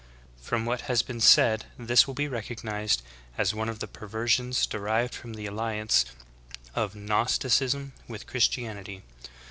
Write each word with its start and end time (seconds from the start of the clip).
From 0.41 0.65
what 0.65 0.81
has 0.89 1.03
been 1.03 1.21
said 1.21 1.65
this 1.77 2.07
will 2.07 2.15
be 2.15 2.27
recognized 2.27 3.03
as 3.37 3.53
one 3.53 3.69
of 3.69 3.77
the 3.77 3.87
per 3.87 4.07
versions 4.07 4.65
derived 4.65 5.13
from 5.13 5.35
the 5.35 5.45
alliance 5.45 6.05
of 6.73 6.95
Gnosticism 6.95 7.93
with 8.07 8.25
Chris 8.25 8.47
tianity. 8.47 9.03